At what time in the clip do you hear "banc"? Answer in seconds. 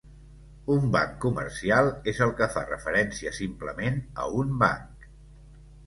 0.95-1.13, 4.67-5.11